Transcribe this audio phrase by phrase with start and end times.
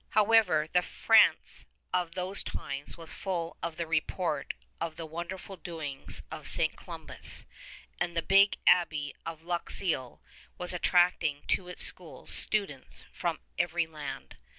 [0.09, 6.23] However, the France of those times was full of the report of the wonderful doings
[6.31, 6.75] of St.
[6.75, 7.45] Columbanus,
[7.99, 10.19] and the big abbey of Luxeuil
[10.57, 14.37] was attracting to its schools students from every land.